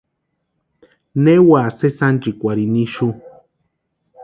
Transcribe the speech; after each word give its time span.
Ne 1.23 1.33
úa 1.47 1.61
sési 1.77 2.01
ánchikwarhini 2.07 2.81
ixu. 2.87 3.07